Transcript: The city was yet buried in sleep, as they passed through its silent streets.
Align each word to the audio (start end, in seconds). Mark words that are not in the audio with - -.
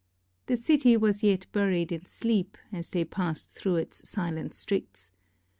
The 0.47 0.57
city 0.57 0.97
was 0.97 1.21
yet 1.21 1.45
buried 1.51 1.91
in 1.91 2.07
sleep, 2.07 2.57
as 2.71 2.89
they 2.89 3.05
passed 3.05 3.51
through 3.51 3.75
its 3.75 4.09
silent 4.09 4.55
streets. 4.55 5.11